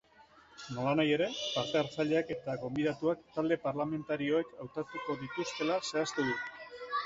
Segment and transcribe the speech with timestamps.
[0.77, 1.27] Nolanahi ere,
[1.57, 6.39] parte-hartzaileak eta gonbidatuak talde parlamentarioek hautatuko dituztela zehaztu du.